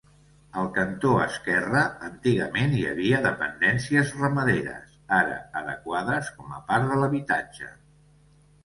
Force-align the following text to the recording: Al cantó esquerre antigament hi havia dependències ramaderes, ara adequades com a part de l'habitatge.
Al 0.59 0.69
cantó 0.77 1.09
esquerre 1.25 1.83
antigament 2.07 2.73
hi 2.77 2.81
havia 2.93 3.19
dependències 3.27 4.15
ramaderes, 4.23 4.97
ara 5.21 5.37
adequades 5.63 6.35
com 6.41 6.59
a 6.59 6.61
part 6.73 6.93
de 6.95 7.01
l'habitatge. 7.05 7.73